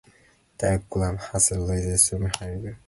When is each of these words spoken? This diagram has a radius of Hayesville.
This 0.57 0.81
diagram 0.89 1.17
has 1.17 1.51
a 1.51 1.59
radius 1.61 2.11
of 2.13 2.21
Hayesville. 2.37 2.77